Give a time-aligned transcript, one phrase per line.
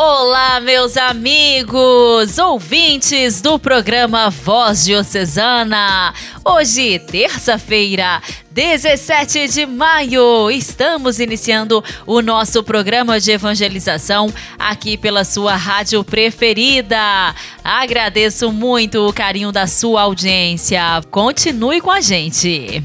[0.00, 6.14] Olá, meus amigos, ouvintes do programa Voz Diocesana.
[6.44, 15.56] Hoje, terça-feira, 17 de maio, estamos iniciando o nosso programa de evangelização aqui pela sua
[15.56, 17.34] rádio preferida.
[17.64, 20.80] Agradeço muito o carinho da sua audiência.
[21.10, 22.84] Continue com a gente.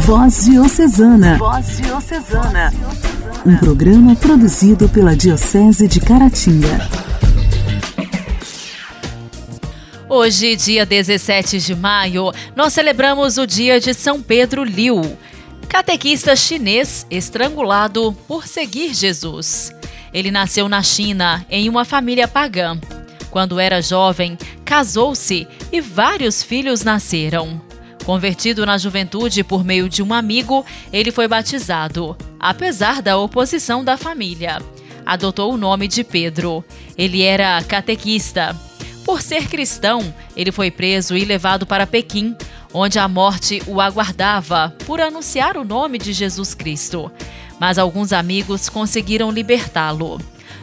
[0.00, 1.36] Voz Diocesana.
[1.36, 2.72] Voz Diocesana.
[3.44, 6.88] Um programa produzido pela Diocese de Caratinga.
[10.08, 15.02] Hoje, dia 17 de maio, nós celebramos o dia de São Pedro Liu,
[15.68, 19.70] catequista chinês estrangulado por seguir Jesus.
[20.12, 22.78] Ele nasceu na China em uma família pagã.
[23.30, 27.69] Quando era jovem, casou-se e vários filhos nasceram.
[28.04, 33.96] Convertido na juventude por meio de um amigo, ele foi batizado, apesar da oposição da
[33.96, 34.60] família.
[35.04, 36.64] Adotou o nome de Pedro.
[36.96, 38.56] Ele era catequista.
[39.04, 42.36] Por ser cristão, ele foi preso e levado para Pequim,
[42.72, 47.10] onde a morte o aguardava por anunciar o nome de Jesus Cristo.
[47.58, 50.20] Mas alguns amigos conseguiram libertá-lo.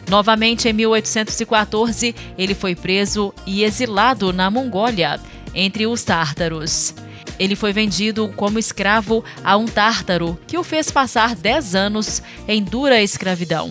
[0.08, 5.20] Novamente, em 1814, ele foi preso e exilado na Mongólia,
[5.54, 6.94] entre os tártaros.
[7.38, 12.62] Ele foi vendido como escravo a um tártaro que o fez passar 10 anos em
[12.62, 13.70] dura escravidão.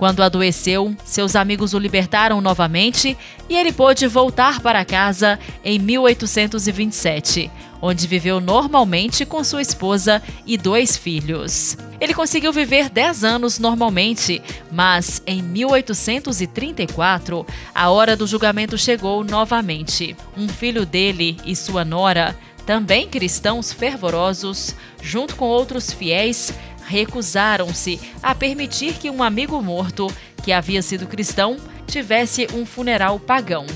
[0.00, 3.14] Quando adoeceu, seus amigos o libertaram novamente
[3.50, 7.50] e ele pôde voltar para casa em 1827,
[7.82, 11.76] onde viveu normalmente com sua esposa e dois filhos.
[12.00, 14.40] Ele conseguiu viver 10 anos normalmente,
[14.72, 20.16] mas em 1834, a hora do julgamento chegou novamente.
[20.34, 22.34] Um filho dele e sua nora
[22.70, 26.54] também cristãos fervorosos, junto com outros fiéis,
[26.86, 30.06] recusaram-se a permitir que um amigo morto,
[30.44, 33.66] que havia sido cristão, tivesse um funeral pagão.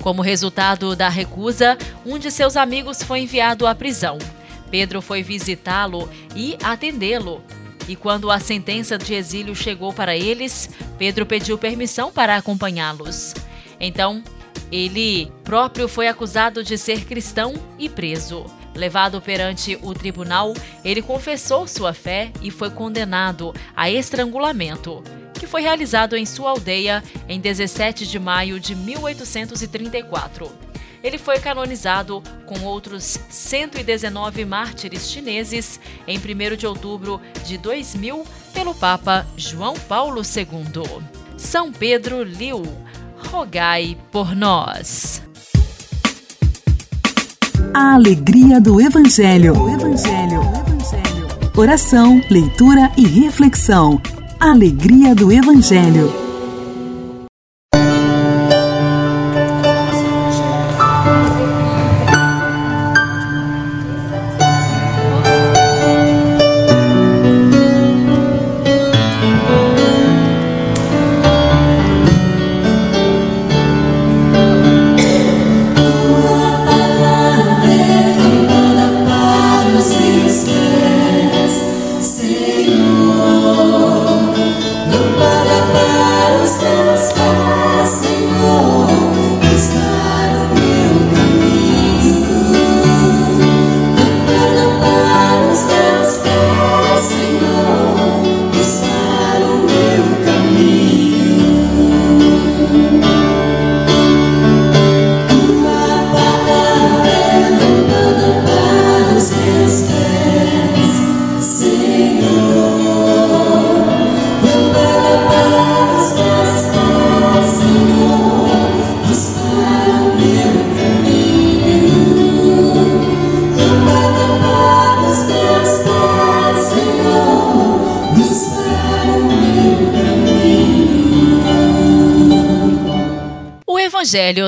[0.00, 4.18] Como resultado da recusa, um de seus amigos foi enviado à prisão.
[4.72, 7.44] Pedro foi visitá-lo e atendê-lo.
[7.86, 10.68] E quando a sentença de exílio chegou para eles,
[10.98, 13.34] Pedro pediu permissão para acompanhá-los.
[13.78, 14.20] Então,
[14.72, 18.46] ele próprio foi acusado de ser cristão e preso.
[18.74, 25.60] Levado perante o tribunal, ele confessou sua fé e foi condenado a estrangulamento, que foi
[25.60, 30.50] realizado em sua aldeia em 17 de maio de 1834.
[31.04, 38.74] Ele foi canonizado com outros 119 mártires chineses em 1 de outubro de 2000 pelo
[38.74, 41.02] Papa João Paulo II.
[41.36, 42.62] São Pedro Liu
[43.26, 45.22] rogai por nós.
[47.74, 49.54] A alegria do Evangelho.
[49.58, 50.40] O Evangelho.
[50.42, 51.28] Evangelho.
[51.56, 54.00] Oração, leitura e reflexão.
[54.38, 56.31] Alegria do Evangelho.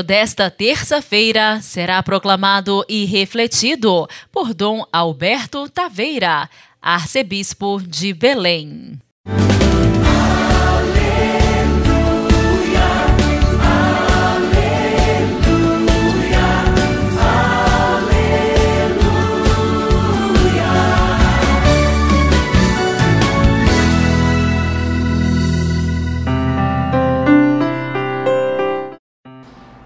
[0.05, 6.49] Desta terça-feira será proclamado e refletido por Dom Alberto Taveira,
[6.81, 9.01] arcebispo de Belém.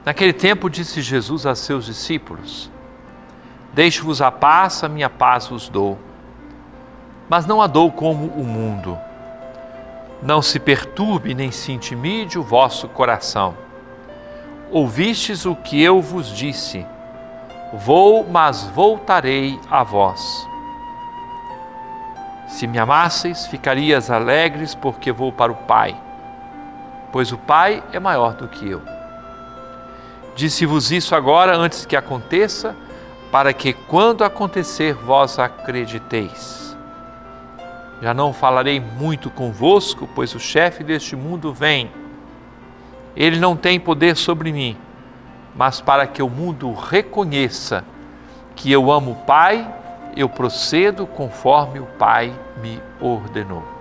[0.08, 2.70] Naquele tempo disse Jesus a seus discípulos:
[3.74, 5.98] Deixo-vos a paz, a minha paz vos dou.
[7.28, 8.98] Mas não a dou como o mundo.
[10.22, 13.54] Não se perturbe nem se intimide o vosso coração.
[14.70, 16.86] Ouvistes o que eu vos disse:
[17.74, 20.48] Vou, mas voltarei a vós.
[22.46, 25.94] Se me amasseis, ficarias alegres, porque vou para o Pai,
[27.12, 28.97] pois o Pai é maior do que eu.
[30.38, 32.76] Disse-vos isso agora antes que aconteça,
[33.28, 36.76] para que quando acontecer vós acrediteis.
[38.00, 41.90] Já não falarei muito convosco, pois o chefe deste mundo vem.
[43.16, 44.76] Ele não tem poder sobre mim,
[45.56, 47.84] mas para que o mundo reconheça
[48.54, 49.68] que eu amo o Pai,
[50.16, 52.32] eu procedo conforme o Pai
[52.62, 53.77] me ordenou.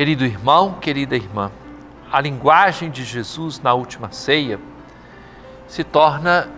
[0.00, 1.52] Querido irmão, querida irmã,
[2.10, 4.58] a linguagem de Jesus na última ceia
[5.68, 6.48] se torna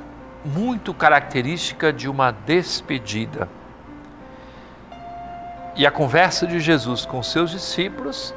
[0.44, 3.48] muito característica de uma despedida.
[5.74, 8.32] E a conversa de Jesus com seus discípulos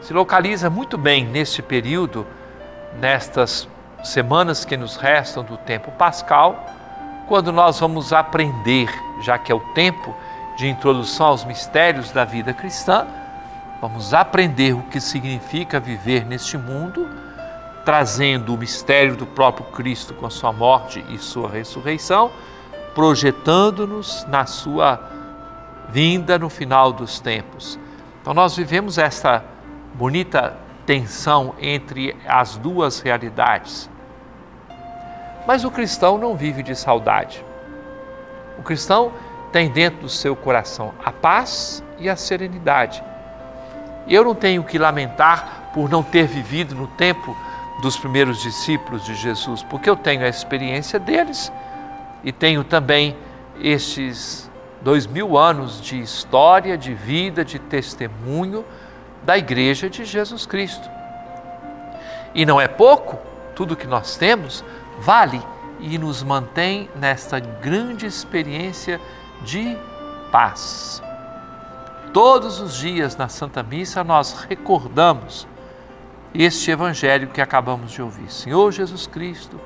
[0.00, 2.24] se localiza muito bem neste período,
[3.00, 3.68] nestas
[4.04, 6.64] semanas que nos restam do tempo pascal,
[7.26, 8.88] quando nós vamos aprender,
[9.22, 10.14] já que é o tempo
[10.56, 13.08] de introdução aos mistérios da vida cristã,
[13.80, 17.06] Vamos aprender o que significa viver neste mundo,
[17.84, 22.30] trazendo o mistério do próprio Cristo com a sua morte e sua ressurreição,
[22.94, 24.98] projetando-nos na sua
[25.90, 27.78] vinda no final dos tempos.
[28.22, 29.44] Então, nós vivemos essa
[29.92, 30.56] bonita
[30.86, 33.90] tensão entre as duas realidades.
[35.46, 37.44] Mas o cristão não vive de saudade.
[38.58, 39.12] O cristão
[39.52, 43.04] tem dentro do seu coração a paz e a serenidade
[44.06, 47.36] e eu não tenho que lamentar por não ter vivido no tempo
[47.82, 51.52] dos primeiros discípulos de Jesus, porque eu tenho a experiência deles
[52.24, 53.16] e tenho também
[53.60, 54.50] estes
[54.80, 58.64] dois mil anos de história, de vida, de testemunho
[59.22, 60.88] da Igreja de Jesus Cristo.
[62.34, 63.18] E não é pouco,
[63.54, 64.64] tudo que nós temos
[65.00, 65.42] vale
[65.80, 69.00] e nos mantém nesta grande experiência
[69.42, 69.76] de
[70.30, 71.02] paz.
[72.16, 75.46] Todos os dias na Santa Missa nós recordamos
[76.32, 78.32] este evangelho que acabamos de ouvir.
[78.32, 79.60] Senhor Jesus Cristo,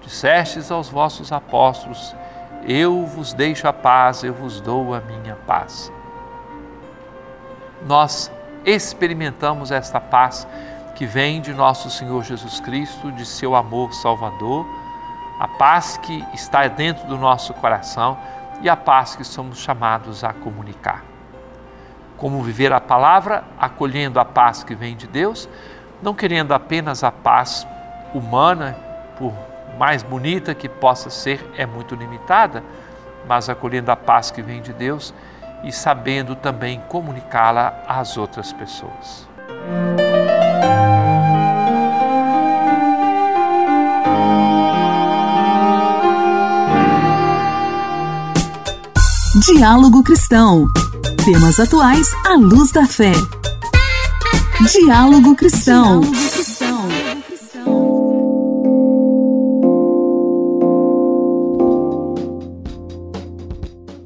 [0.00, 2.12] dissestes aos vossos apóstolos:
[2.66, 5.92] Eu vos deixo a paz, eu vos dou a minha paz.
[7.86, 8.32] Nós
[8.64, 10.44] experimentamos esta paz
[10.96, 14.66] que vem de nosso Senhor Jesus Cristo, de seu amor salvador,
[15.38, 18.18] a paz que está dentro do nosso coração
[18.60, 21.11] e a paz que somos chamados a comunicar
[22.22, 25.48] como viver a palavra, acolhendo a paz que vem de Deus,
[26.00, 27.66] não querendo apenas a paz
[28.14, 28.76] humana,
[29.18, 29.32] por
[29.76, 32.62] mais bonita que possa ser, é muito limitada,
[33.26, 35.12] mas acolhendo a paz que vem de Deus
[35.64, 39.28] e sabendo também comunicá-la às outras pessoas.
[49.44, 50.68] Diálogo Cristão.
[51.24, 53.12] Temas atuais à luz da fé.
[54.72, 56.00] Diálogo Cristão.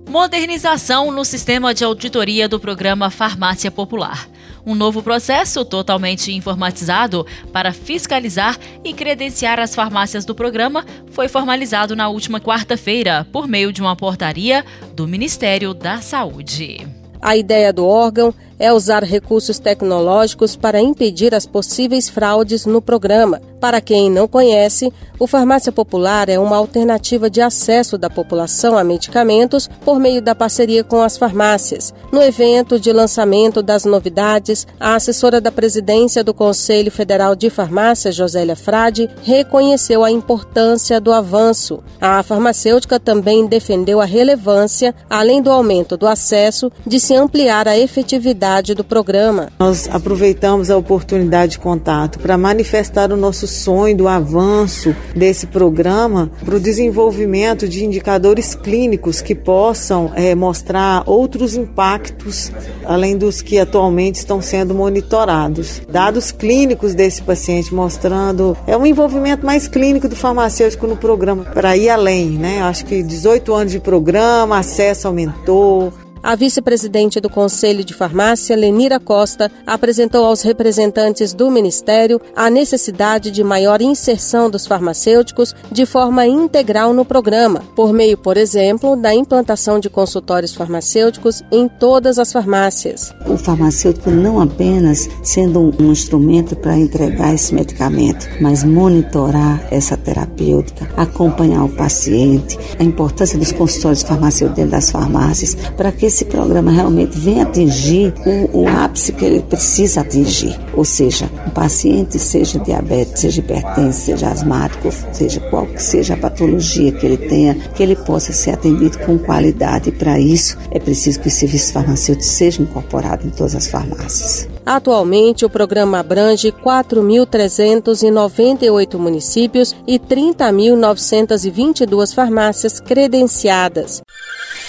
[0.06, 4.28] Modernização no sistema de auditoria do programa Farmácia Popular.
[4.66, 11.96] Um novo processo totalmente informatizado para fiscalizar e credenciar as farmácias do programa foi formalizado
[11.96, 16.95] na última quarta-feira por meio de uma portaria do Ministério da Saúde.
[17.20, 23.40] A ideia do órgão é usar recursos tecnológicos para impedir as possíveis fraudes no programa.
[23.60, 28.84] Para quem não conhece, o Farmácia Popular é uma alternativa de acesso da população a
[28.84, 31.92] medicamentos por meio da parceria com as farmácias.
[32.12, 38.12] No evento de lançamento das novidades, a assessora da presidência do Conselho Federal de Farmácia,
[38.12, 41.82] Josélia Frade, reconheceu a importância do avanço.
[42.00, 47.78] A farmacêutica também defendeu a relevância, além do aumento do acesso, de se ampliar a
[47.78, 48.45] efetividade
[48.76, 49.48] do programa.
[49.58, 56.30] Nós aproveitamos a oportunidade de contato para manifestar o nosso sonho do avanço desse programa
[56.44, 62.52] para o desenvolvimento de indicadores clínicos que possam é, mostrar outros impactos
[62.84, 65.82] além dos que atualmente estão sendo monitorados.
[65.90, 71.76] Dados clínicos desse paciente mostrando é um envolvimento mais clínico do farmacêutico no programa para
[71.76, 72.62] ir além, né?
[72.62, 75.92] Acho que 18 anos de programa, acesso aumentou,
[76.26, 83.30] A vice-presidente do Conselho de Farmácia, Lenira Costa, apresentou aos representantes do Ministério a necessidade
[83.30, 89.14] de maior inserção dos farmacêuticos de forma integral no programa, por meio, por exemplo, da
[89.14, 93.14] implantação de consultórios farmacêuticos em todas as farmácias.
[93.24, 100.90] O farmacêutico não apenas sendo um instrumento para entregar esse medicamento, mas monitorar essa terapêutica,
[100.96, 106.70] acompanhar o paciente, a importância dos consultórios farmacêuticos dentro das farmácias, para que esse programa
[106.70, 110.58] realmente venha atingir o, o ápice que ele precisa atingir.
[110.74, 116.16] Ou seja, o paciente, seja diabetes, seja hipertenso, seja asmático, seja qual que seja a
[116.16, 119.92] patologia que ele tenha, que ele possa ser atendido com qualidade.
[119.92, 124.48] Para isso é preciso que o serviço farmacêutico seja incorporado em todas as farmácias.
[124.64, 134.00] Atualmente, o programa abrange 4.398 municípios e 30.922 farmácias credenciadas.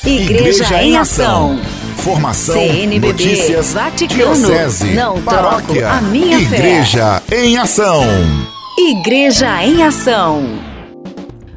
[0.06, 1.60] Igreja, Igreja em Ação.
[1.98, 7.44] Formação, CNBB, notícias, Vaticano, diocese, não paróquia, a minha Igreja fé.
[7.46, 8.04] em Ação.
[8.78, 10.44] Igreja em Ação.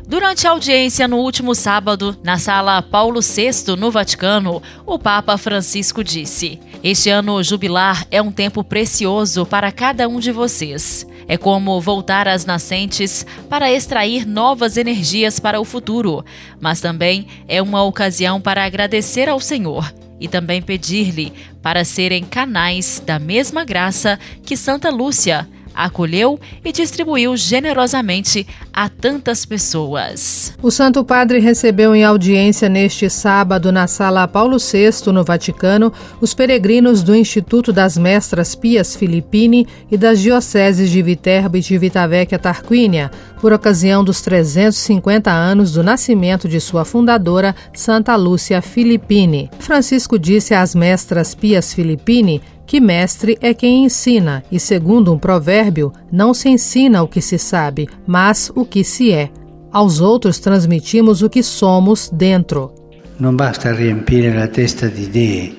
[0.09, 6.02] Durante a audiência no último sábado, na sala Paulo VI, no Vaticano, o Papa Francisco
[6.02, 11.06] disse: Este ano jubilar é um tempo precioso para cada um de vocês.
[11.30, 16.25] É como voltar às nascentes para extrair novas energias para o futuro,
[16.60, 21.32] mas também é uma ocasião para agradecer ao Senhor e também pedir-lhe
[21.62, 29.44] para serem canais da mesma graça que Santa Lúcia acolheu e distribuiu generosamente a tantas
[29.44, 30.54] pessoas.
[30.62, 36.34] O Santo Padre recebeu em audiência neste sábado na Sala Paulo VI, no Vaticano, os
[36.34, 42.38] peregrinos do Instituto das Mestras Pias Filippini e das dioceses de Viterbo e de Vitavecchia
[42.38, 43.10] Tarquínia,
[43.40, 49.50] por ocasião dos 350 anos do nascimento de sua fundadora, Santa Lúcia Filippini.
[49.58, 55.92] Francisco disse às mestras Pias Filippini que mestre é quem ensina, e segundo um provérbio,
[56.08, 59.28] não se ensina o que se sabe, mas o que se é.
[59.72, 62.72] Aos outros transmitimos o que somos dentro.
[63.18, 65.52] Não basta riempire la testa di idee,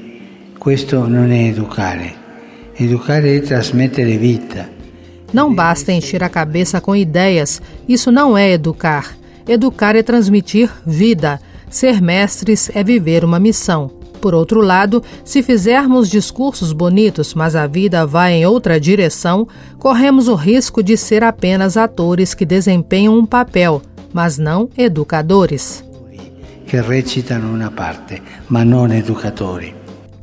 [0.57, 2.13] questo non è educare.
[2.77, 4.69] Educare è trasmettere vita.
[5.33, 9.17] Não basta encher a cabeça com ideias, isso não é educar.
[9.45, 11.41] Educar é transmitir vida.
[11.69, 14.00] Ser mestres é viver uma missão.
[14.21, 19.47] Por outro lado, se fizermos discursos bonitos, mas a vida vai em outra direção,
[19.79, 23.81] corremos o risco de ser apenas atores que desempenham um papel,
[24.13, 25.83] mas não educadores.
[26.67, 29.73] Que recitam uma parte, mas não educadores.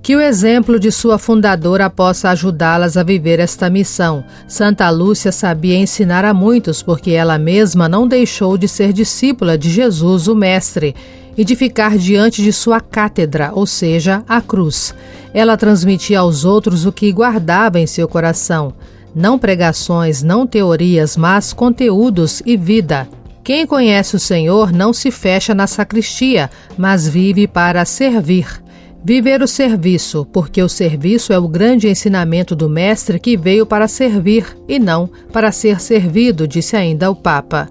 [0.00, 4.24] Que o exemplo de sua fundadora possa ajudá-las a viver esta missão.
[4.46, 9.68] Santa Lúcia sabia ensinar a muitos, porque ela mesma não deixou de ser discípula de
[9.68, 10.94] Jesus, o Mestre,
[11.38, 14.92] e de ficar diante de sua cátedra, ou seja, a cruz.
[15.32, 18.74] Ela transmitia aos outros o que guardava em seu coração.
[19.14, 23.08] Não pregações, não teorias, mas conteúdos e vida.
[23.44, 28.60] Quem conhece o Senhor não se fecha na sacristia, mas vive para servir.
[29.02, 33.86] Viver o serviço, porque o serviço é o grande ensinamento do Mestre que veio para
[33.86, 37.70] servir e não para ser servido, disse ainda o Papa.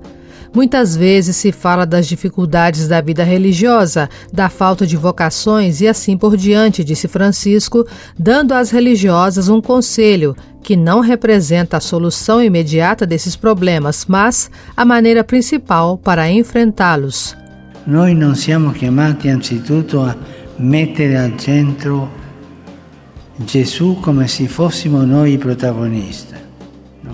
[0.58, 6.18] Muitas vezes se fala das dificuldades da vida religiosa, da falta de vocações e assim
[6.18, 7.86] por diante, disse Francisco,
[8.18, 14.84] dando às religiosas um conselho que não representa a solução imediata desses problemas, mas a
[14.84, 17.38] maneira principal para enfrentá-los.
[17.86, 20.16] Nós não somos chamados, anzitutto, a
[20.58, 22.10] mettere al centro
[23.46, 26.47] Gesù come se fossimo noi i protagonisti.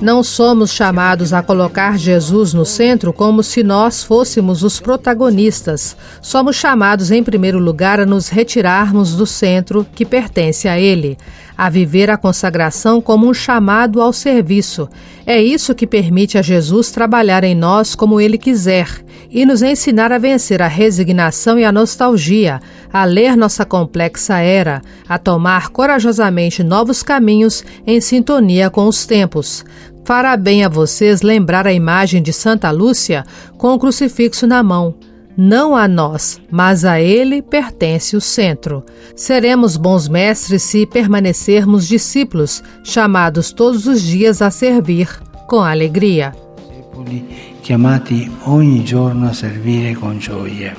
[0.02, 5.96] Não somos chamados a colocar Jesus no centro como se nós fôssemos os protagonistas.
[6.22, 11.18] Somos chamados, em primeiro lugar, a nos retirarmos do centro que pertence a Ele,
[11.58, 14.90] a viver a consagração como um chamado ao serviço.
[15.26, 18.88] É isso que permite a Jesus trabalhar em nós como Ele quiser
[19.30, 22.60] e nos ensinar a vencer a resignação e a nostalgia,
[22.92, 29.66] a ler nossa complexa era, a tomar corajosamente novos caminhos em sintonia com os tempos.
[30.06, 33.24] Fará bem a vocês lembrar a imagem de Santa Lúcia
[33.58, 34.96] com o crucifixo na mão.
[35.36, 38.84] Não a nós, mas a ele pertence o centro.
[39.16, 45.10] Seremos bons mestres se permanecermos discípulos, chamados todos os dias a servir
[45.48, 46.34] com alegria
[47.64, 50.76] chiamati ogni giorno a servire con gioia.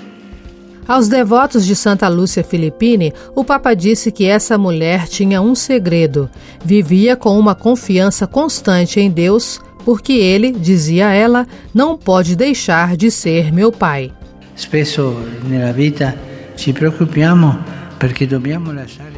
[0.87, 6.29] Aos devotos de Santa Lúcia Filippini, o Papa disse que essa mulher tinha um segredo:
[6.63, 13.11] vivia com uma confiança constante em Deus, porque ele, dizia ela, não pode deixar de
[13.11, 14.13] ser meu pai.
[14.55, 16.17] Spesso nella vita
[16.55, 17.83] ci preoccupiamo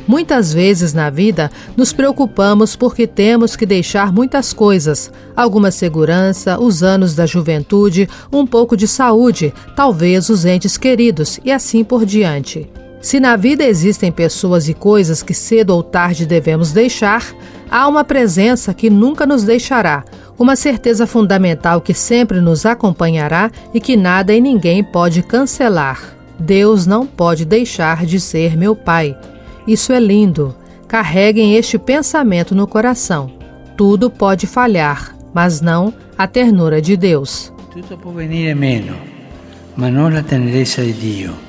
[0.06, 6.82] Muitas vezes na vida nos preocupamos porque temos que deixar muitas coisas, alguma segurança, os
[6.82, 12.70] anos da juventude, um pouco de saúde, talvez os entes queridos e assim por diante.
[13.00, 17.24] Se na vida existem pessoas e coisas que cedo ou tarde devemos deixar,
[17.70, 20.04] há uma presença que nunca nos deixará,
[20.38, 26.16] uma certeza fundamental que sempre nos acompanhará e que nada e ninguém pode cancelar.
[26.38, 29.16] Deus não pode deixar de ser meu Pai.
[29.66, 30.54] Isso é lindo.
[30.86, 33.30] Carreguem este pensamento no coração.
[33.76, 37.52] Tudo pode falhar, mas não a ternura de Deus.
[37.72, 38.96] Tudo pode venir menos,
[39.76, 41.45] mas não a tenereza de Deus.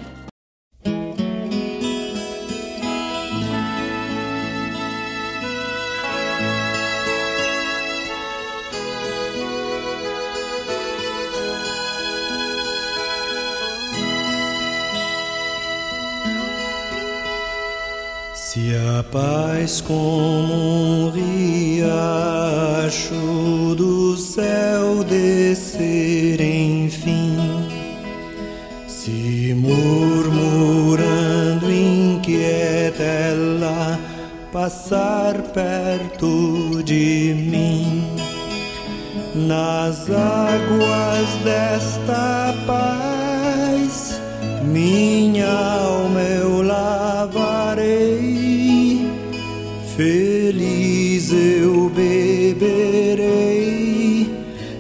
[18.98, 21.86] A paz como um riacho
[23.76, 27.38] do céu descer enfim,
[28.88, 31.00] se murmurando
[31.72, 34.00] inquieta ela
[34.52, 38.04] passar perto de mim,
[39.36, 44.20] nas águas desta paz,
[44.64, 47.07] minha alma eu lavarei
[49.98, 52.70] Feliz eu beberei,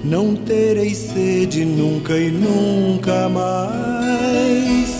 [0.03, 4.99] não terei sede nunca e nunca mais.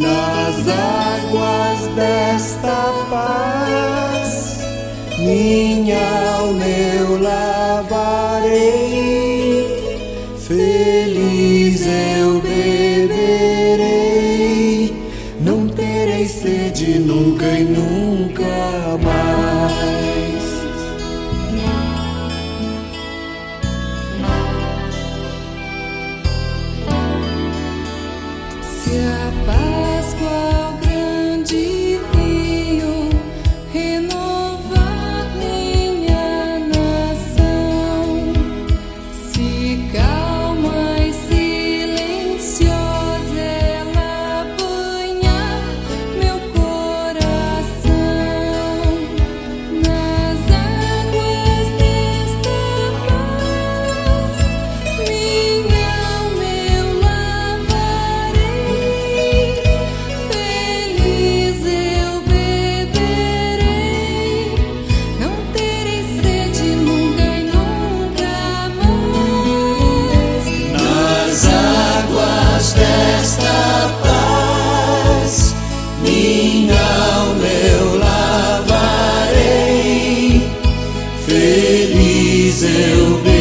[0.00, 4.62] Nas águas desta paz,
[5.18, 6.00] minha
[6.38, 8.56] alma eu lavarei.
[10.38, 13.84] Feliz eu beberei,
[15.42, 17.91] não terei sede nunca e nunca
[82.60, 83.31] eu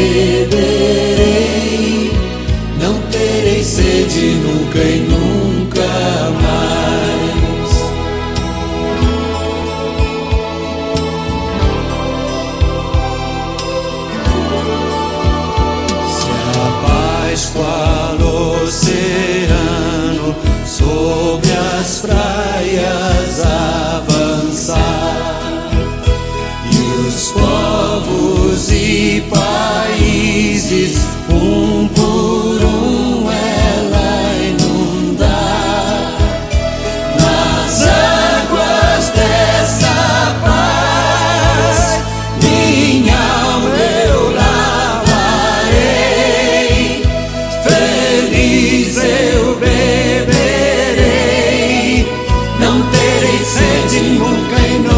[53.24, 54.91] 你寫進我計內。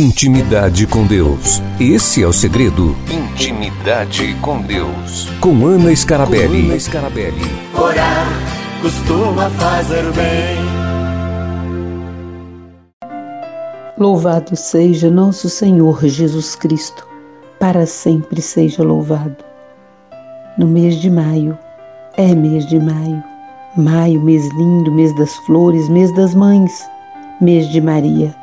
[0.00, 1.60] Intimidade com Deus.
[1.78, 2.96] Esse é o segredo.
[3.10, 5.28] Intimidade com Deus.
[5.42, 6.62] Com Ana Scarabelli.
[6.62, 7.42] Com Ana Scarabelli.
[7.78, 8.26] Orar
[8.80, 10.56] costuma fazer bem.
[10.56, 13.94] Orar costuma fazer bem.
[13.98, 17.06] Louvado seja nosso Senhor Jesus Cristo,
[17.58, 19.44] para sempre seja louvado.
[20.56, 21.58] No mês de maio,
[22.16, 23.22] é mês de maio,
[23.76, 26.88] maio, mês lindo, mês das flores, mês das mães,
[27.38, 28.39] mês de Maria.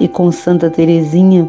[0.00, 1.48] E com Santa Teresinha,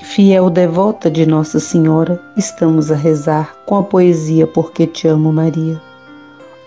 [0.00, 5.80] fiel devota de Nossa Senhora, estamos a rezar com a poesia Porque Te Amo, Maria.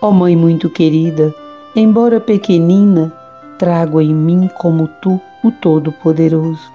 [0.02, 1.34] Ó Mãe muito querida,
[1.76, 3.14] embora pequenina,
[3.60, 6.72] trago em mim como tu o Todo-Poderoso.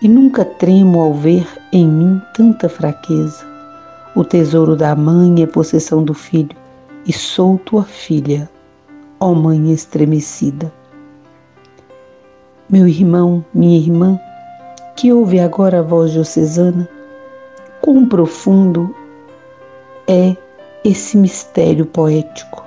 [0.00, 3.44] E nunca tremo ao ver em mim tanta fraqueza.
[4.14, 6.56] O tesouro da mãe é possessão do filho,
[7.04, 8.48] e sou tua filha,
[9.18, 10.72] ó Mãe estremecida.
[12.68, 14.18] Meu irmão, minha irmã,
[14.96, 16.88] que ouve agora a voz diocesana,
[17.80, 18.94] quão profundo
[20.08, 20.36] é
[20.84, 22.64] esse mistério poético,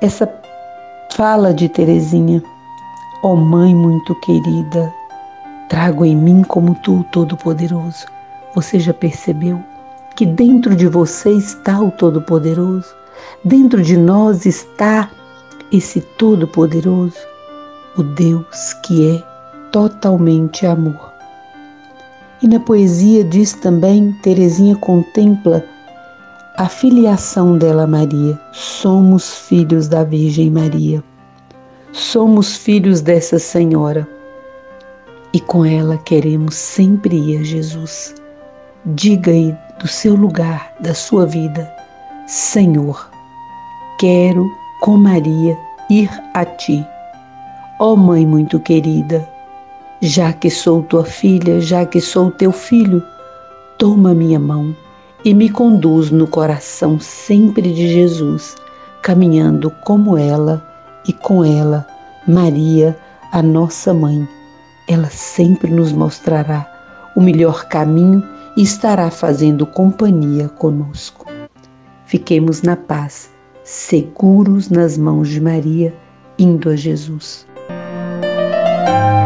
[0.00, 0.32] essa
[1.16, 2.42] fala de Teresinha
[3.22, 4.94] Ó oh Mãe muito querida,
[5.68, 8.06] trago em mim como Tu o Todo-Poderoso.
[8.54, 9.60] Você já percebeu
[10.16, 12.94] que dentro de você está o Todo-Poderoso?
[13.44, 15.10] Dentro de nós está
[15.70, 17.18] esse Todo-Poderoso,
[17.96, 19.22] o Deus que é
[19.70, 21.12] totalmente amor.
[22.42, 25.64] E na poesia diz também, Teresinha contempla
[26.56, 28.38] a filiação dela Maria.
[28.52, 31.02] Somos filhos da Virgem Maria.
[31.92, 34.08] Somos filhos dessa Senhora
[35.32, 38.14] e com ela queremos sempre ir a Jesus.
[38.84, 41.70] Diga aí do seu lugar, da sua vida:
[42.26, 43.10] Senhor,
[43.98, 44.50] quero
[44.80, 45.56] com Maria
[45.88, 46.84] ir a ti.
[47.82, 49.26] Ó oh, Mãe muito querida,
[50.02, 53.02] já que sou tua filha, já que sou teu filho,
[53.78, 54.76] toma minha mão
[55.24, 58.54] e me conduz no coração sempre de Jesus,
[59.00, 60.62] caminhando como ela
[61.08, 61.86] e com ela,
[62.28, 62.94] Maria,
[63.32, 64.28] a nossa mãe.
[64.86, 66.70] Ela sempre nos mostrará
[67.16, 68.22] o melhor caminho
[68.58, 71.24] e estará fazendo companhia conosco.
[72.04, 73.30] Fiquemos na paz,
[73.64, 75.94] seguros nas mãos de Maria,
[76.38, 77.48] indo a Jesus.
[78.90, 79.19] thank you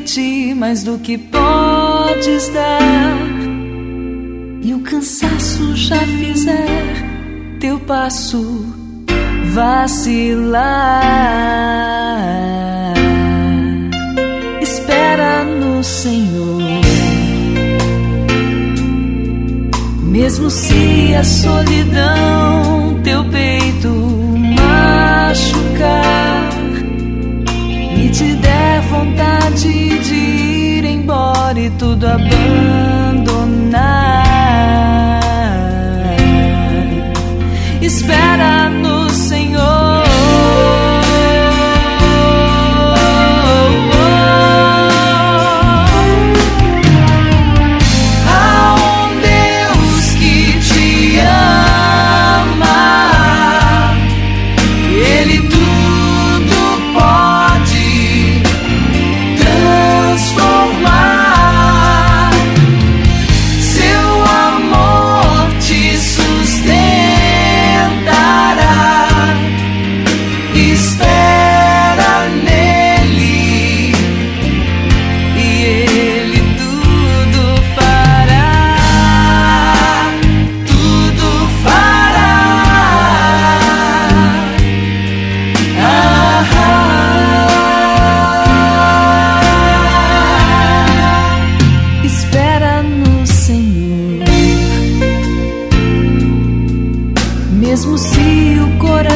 [0.00, 3.16] ti mais do que podes dar,
[4.62, 8.66] e o cansaço já fizer teu passo
[9.52, 10.60] vacilar.
[14.60, 16.60] Espera no Senhor,
[20.02, 23.59] mesmo se a solidão teu peito
[28.10, 30.00] e te der vontade
[31.56, 34.09] e tudo abandonar.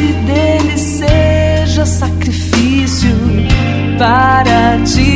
[0.00, 3.10] dele seja sacrifício
[3.98, 5.11] para ti.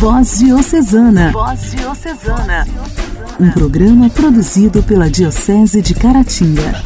[0.00, 1.32] Voz Diocesana.
[1.32, 2.64] Voz Diocesana.
[3.40, 6.80] Um programa produzido pela Diocese de Caratinga.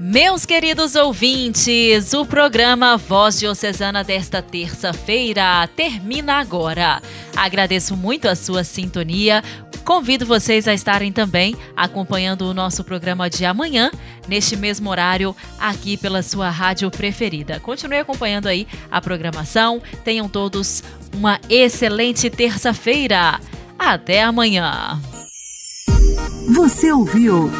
[0.00, 7.00] Meus queridos ouvintes, o programa Voz Diocesana desta terça-feira termina agora.
[7.36, 9.42] Agradeço muito a sua sintonia.
[9.84, 13.90] Convido vocês a estarem também acompanhando o nosso programa de amanhã,
[14.26, 17.60] neste mesmo horário, aqui pela sua rádio preferida.
[17.60, 19.82] Continue acompanhando aí a programação.
[20.02, 20.82] Tenham todos
[21.14, 23.38] uma excelente terça-feira.
[23.78, 24.98] Até amanhã.
[26.54, 27.50] Você ouviu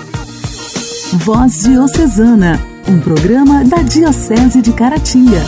[1.15, 5.41] Voz Diocesana, um programa da Diocese de Caratinga.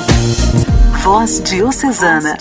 [1.03, 2.37] Voz Diocesana.